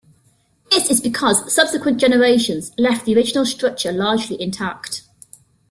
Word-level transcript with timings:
This 0.71 0.89
is 0.89 0.99
because 0.99 1.53
subsequent 1.53 1.99
generations 1.99 2.71
left 2.75 3.05
the 3.05 3.15
original 3.15 3.45
structure 3.45 3.91
largely 3.91 4.41
intact. 4.41 5.03